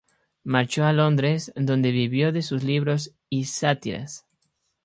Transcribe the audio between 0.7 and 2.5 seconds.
a Londres, donde vivió de